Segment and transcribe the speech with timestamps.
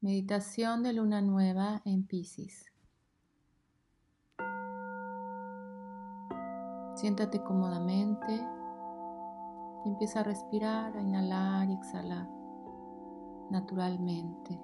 [0.00, 2.66] Meditación de luna nueva en Pisces.
[6.94, 8.32] Siéntate cómodamente
[9.84, 12.28] y empieza a respirar, a inhalar y exhalar
[13.50, 14.56] naturalmente.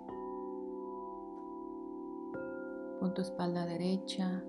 [3.01, 4.41] Pon tu espalda derecha,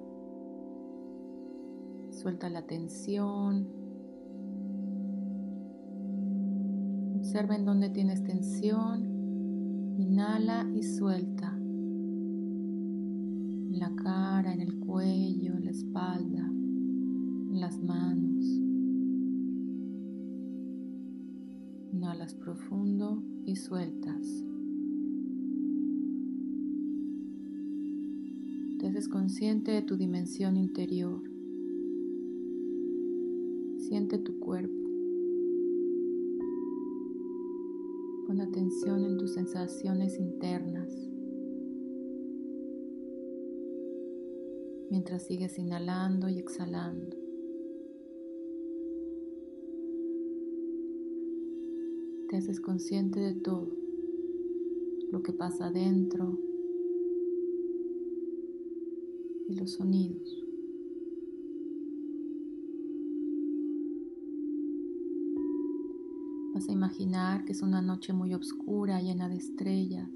[2.11, 3.67] suelta la tensión.
[7.17, 9.14] Observa en dónde tienes tensión
[9.97, 11.55] Inhala y suelta.
[13.69, 18.45] En la cara, en el cuello, en la espalda, en las manos.
[21.93, 24.43] Inhalas profundo y sueltas.
[28.79, 31.21] Te haces consciente de tu dimensión interior.
[33.77, 34.84] Siente tu cuerpo.
[38.25, 40.91] Pon atención en tus sensaciones internas.
[44.89, 47.17] Mientras sigues inhalando y exhalando.
[52.29, 53.67] Te haces consciente de todo
[55.11, 56.39] lo que pasa adentro
[59.47, 60.44] y los sonidos.
[66.55, 70.09] Vas a imaginar que es una noche muy oscura, llena de estrellas.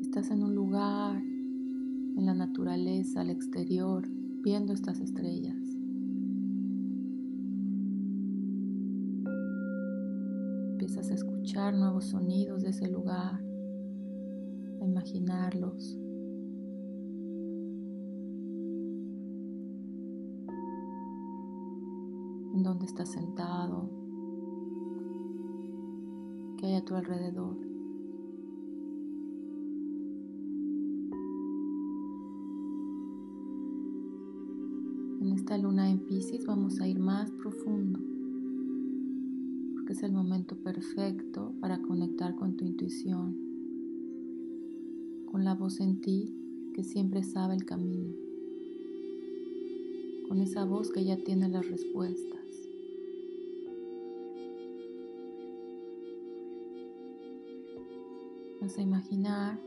[0.00, 4.08] Estás en un lugar, en la naturaleza, al exterior,
[4.42, 5.62] viendo estas estrellas.
[10.72, 13.40] Empiezas a escuchar nuevos sonidos de ese lugar,
[14.80, 16.03] a imaginarlos.
[22.54, 23.90] En dónde estás sentado,
[26.56, 27.56] qué hay a tu alrededor.
[35.20, 37.98] En esta luna en Pisces vamos a ir más profundo,
[39.74, 43.36] porque es el momento perfecto para conectar con tu intuición,
[45.26, 46.32] con la voz en ti
[46.72, 48.14] que siempre sabe el camino,
[50.28, 52.43] con esa voz que ya tiene las respuestas.
[58.64, 59.60] Vas a imaginar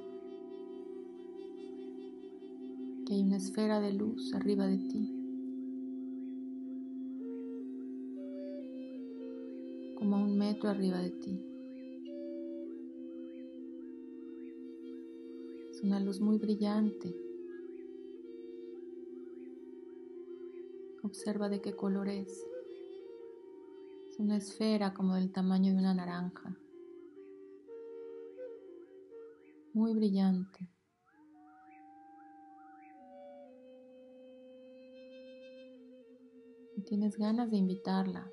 [3.05, 5.13] que hay una esfera de luz arriba de ti,
[9.99, 11.39] como a un metro arriba de ti.
[15.69, 17.15] Es una luz muy brillante.
[21.03, 22.47] Observa de qué color es.
[24.09, 26.57] Es una esfera como del tamaño de una naranja.
[29.73, 30.69] Muy brillante.
[36.75, 38.31] Y tienes ganas de invitarla,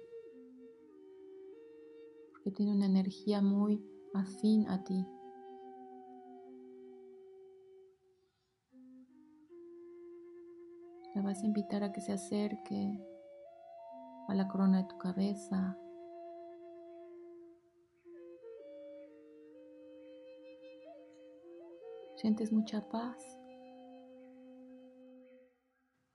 [2.33, 5.07] porque tiene una energía muy afín a ti.
[11.15, 13.01] La vas a invitar a que se acerque
[14.29, 15.79] a la corona de tu cabeza,
[22.25, 23.23] Sientes mucha paz.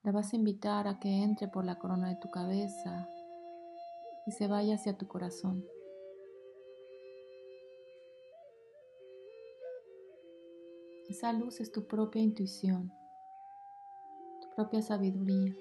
[0.02, 3.08] La vas a invitar a que entre por la corona de tu cabeza
[4.26, 5.64] y se vaya hacia tu corazón.
[11.10, 12.92] Esa luz es tu propia intuición,
[14.42, 15.56] tu propia sabiduría.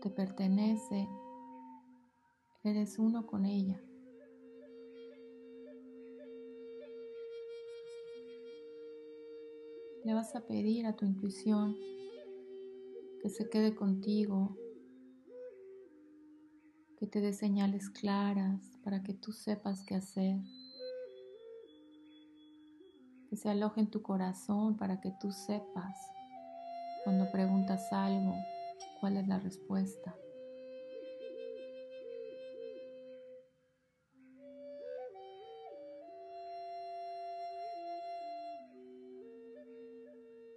[0.00, 1.06] Te pertenece,
[2.62, 3.78] eres uno con ella.
[10.04, 11.74] Le vas a pedir a tu intuición
[13.22, 14.54] que se quede contigo,
[16.98, 20.36] que te dé señales claras para que tú sepas qué hacer,
[23.30, 25.96] que se aloje en tu corazón para que tú sepas
[27.04, 28.34] cuando preguntas algo
[29.00, 30.14] cuál es la respuesta.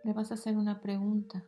[0.07, 1.45] le vas a hacer una pregunta.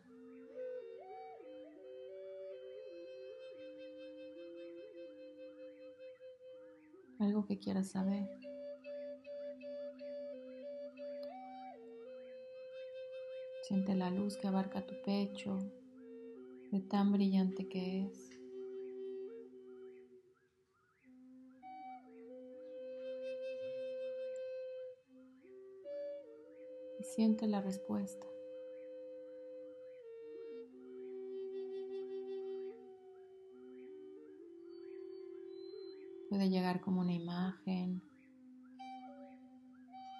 [7.19, 8.27] Algo que quieras saber.
[13.61, 15.57] Siente la luz que abarca tu pecho,
[16.73, 18.29] de tan brillante que es.
[26.99, 28.27] Y siente la respuesta.
[36.29, 38.03] Puede llegar como una imagen,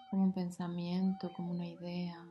[0.09, 2.27] como un pensamiento, como una idea.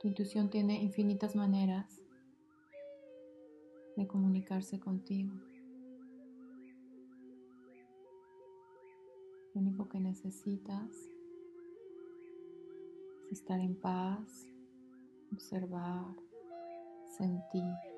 [0.00, 1.98] Tu intuición tiene infinitas maneras
[3.96, 5.32] de comunicarse contigo.
[9.54, 10.90] Lo único que necesitas
[13.30, 14.46] es estar en paz,
[15.32, 16.14] observar,
[17.16, 17.93] sentir.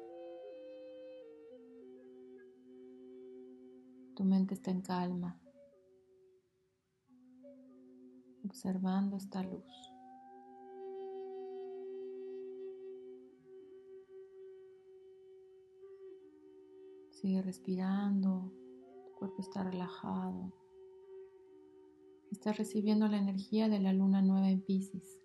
[4.16, 5.38] Tu mente está en calma,
[8.46, 9.92] observando esta luz.
[17.10, 18.50] Sigue respirando,
[19.04, 20.50] tu cuerpo está relajado.
[22.30, 25.20] Estás recibiendo la energía de la luna nueva en Pisces.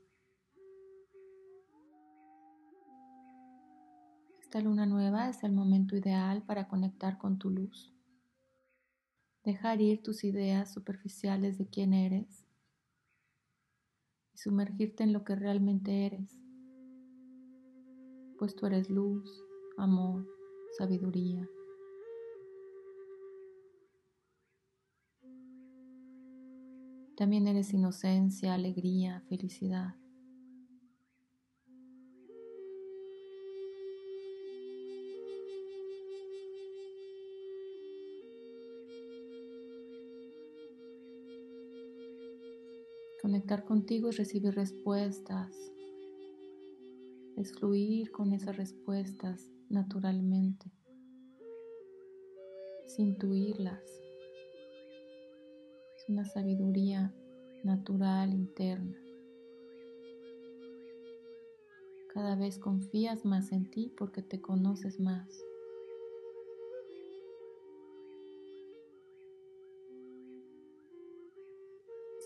[4.42, 7.96] Esta luna nueva es el momento ideal para conectar con tu luz.
[9.44, 12.46] Dejar ir tus ideas superficiales de quién eres
[14.34, 16.40] y sumergirte en lo que realmente eres.
[18.38, 19.44] Pues tú eres luz,
[19.78, 20.28] amor,
[20.78, 21.50] sabiduría.
[27.18, 30.01] También eres inocencia, alegría, felicidad.
[43.22, 45.56] Conectar contigo es recibir respuestas,
[47.38, 50.72] es fluir con esas respuestas naturalmente,
[52.88, 54.02] sin intuirlas
[56.12, 57.14] una sabiduría
[57.64, 58.98] natural interna.
[62.14, 65.30] Cada vez confías más en ti porque te conoces más.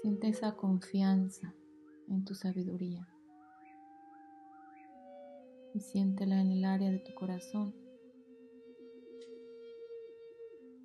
[0.01, 1.56] Siente esa confianza
[2.09, 3.07] en tu sabiduría
[5.74, 7.74] y siéntela en el área de tu corazón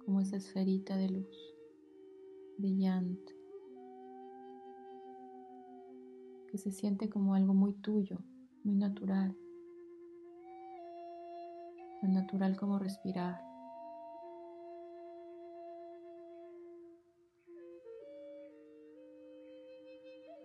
[0.05, 1.57] como esa esferita de luz
[2.57, 3.35] brillante,
[6.49, 8.19] que se siente como algo muy tuyo,
[8.63, 9.37] muy natural,
[12.01, 13.50] tan natural como respirar.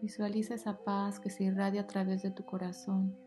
[0.06, 3.18] Visualiza esa paz que se irradia a través de tu corazón.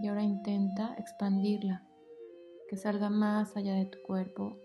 [0.00, 1.86] Y ahora intenta expandirla
[2.70, 4.56] que salga más allá de tu cuerpo.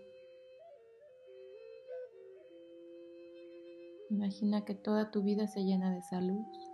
[4.08, 6.69] Imagina que toda tu vida se llena de esa luz.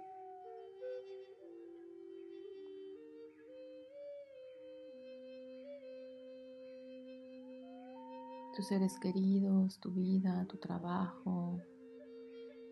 [8.56, 11.60] Tus seres queridos, tu vida, tu trabajo,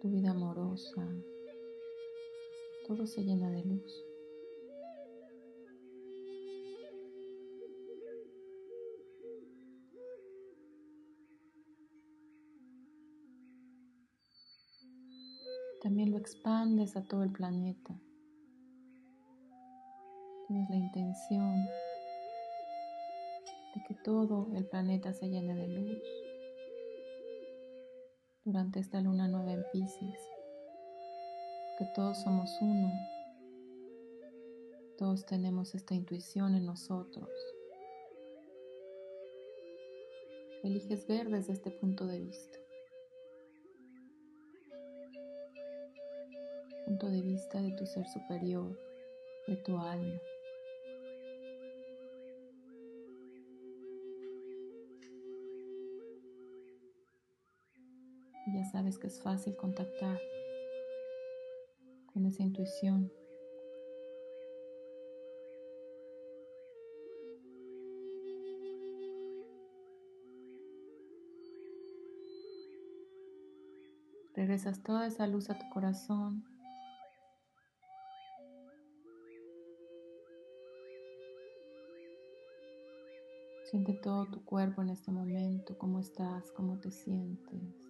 [0.01, 1.07] tu vida amorosa,
[2.89, 4.05] todo se llena de luz.
[15.85, 17.95] también lo expandes a todo el planeta.
[20.49, 21.55] Tienes la intención
[23.87, 26.03] que todo el planeta se llene de luz
[28.45, 30.21] durante esta luna nueva en Pisces,
[31.79, 32.93] que todos somos uno,
[34.99, 37.29] todos tenemos esta intuición en nosotros.
[40.63, 42.59] Eliges ver desde este punto de vista.
[46.85, 48.79] punto de vista de tu ser superior,
[49.49, 50.21] de tu alma.
[58.55, 60.19] Ya sabes que es fácil contactar
[62.13, 63.13] con esa intuición.
[74.35, 76.45] Regresas toda esa luz a tu corazón
[83.75, 87.84] Siente todo tu cuerpo en este momento, cómo estás, cómo te sientes,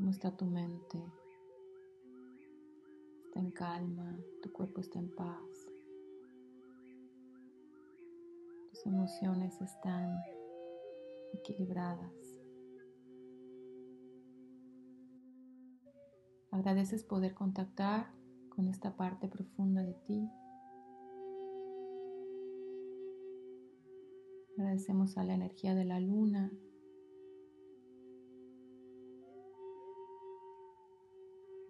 [0.00, 0.98] cómo está tu mente.
[3.26, 5.68] Está en calma, tu cuerpo está en paz.
[8.70, 10.16] Tus emociones están
[11.34, 12.14] equilibradas.
[16.50, 18.10] Agradeces poder contactar
[18.48, 20.30] con esta parte profunda de ti.
[24.56, 26.50] Agradecemos a la energía de la luna.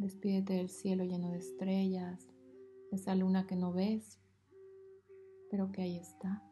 [0.01, 2.27] Despídete del cielo lleno de estrellas,
[2.91, 4.19] de esa luna que no ves,
[5.51, 6.43] pero que ahí está.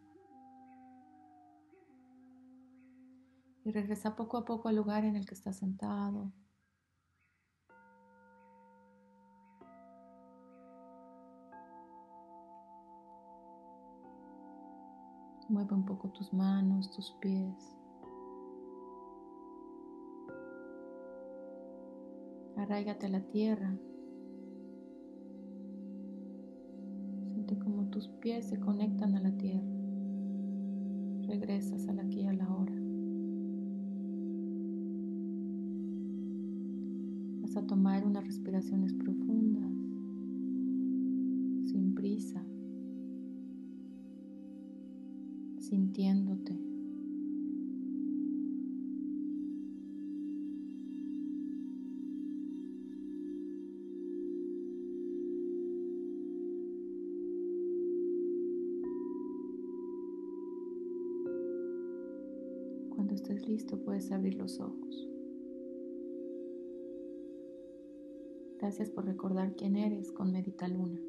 [3.64, 6.31] Y regresa poco a poco al lugar en el que estás sentado.
[15.49, 17.78] Mueve un poco tus manos, tus pies.
[22.59, 23.73] Arraigate a la tierra.
[27.33, 29.67] Siente como tus pies se conectan a la tierra.
[31.27, 32.75] Regresas al aquí y a la hora.
[37.43, 39.73] Vas a tomar unas respiraciones profundas,
[41.71, 42.45] sin prisa.
[45.69, 46.68] sintiéndote.
[63.19, 65.09] Estés listo puedes abrir los ojos.
[68.59, 71.01] Gracias por recordar quién eres con Medita Luna.